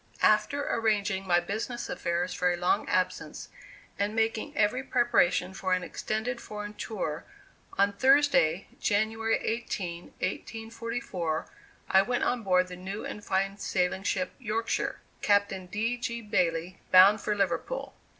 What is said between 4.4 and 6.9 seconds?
every preparation for an extended foreign